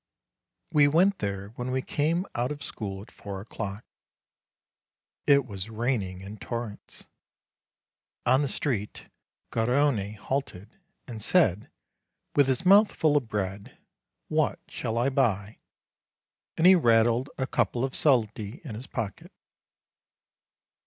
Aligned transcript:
We 0.71 0.87
went 0.87 1.19
there 1.19 1.49
when 1.57 1.69
we 1.69 1.83
came 1.83 2.25
out 2.33 2.51
of 2.51 2.63
school 2.63 3.03
at 3.03 3.11
four 3.11 3.39
o'clock. 3.39 3.85
It 5.27 5.45
was 5.45 5.69
raining 5.69 6.21
in 6.21 6.37
torrents. 6.37 7.03
On 8.25 8.41
the 8.41 8.47
street 8.47 9.11
Garrone 9.51 10.15
halted, 10.15 10.71
and 11.07 11.21
said, 11.21 11.69
with 12.35 12.47
his 12.47 12.65
mouth 12.65 12.91
full 12.91 13.15
of 13.15 13.27
bread: 13.29 13.77
"What 14.27 14.57
shall 14.67 14.97
I 14.97 15.09
buy?" 15.09 15.59
and 16.57 16.65
he 16.65 16.73
rattled 16.73 17.29
a 17.37 17.45
couple 17.45 17.83
of 17.83 17.93
soldi 17.95 18.61
198 18.65 18.65
MARCH 18.65 18.65
in 18.71 18.75
his 18.75 18.87
pocket. 18.87 19.31